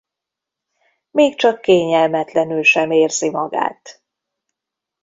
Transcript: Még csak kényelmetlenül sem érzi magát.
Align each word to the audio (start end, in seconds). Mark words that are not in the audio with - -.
Még 1.11 1.35
csak 1.35 1.61
kényelmetlenül 1.61 2.63
sem 2.63 2.91
érzi 2.91 3.29
magát. 3.29 4.03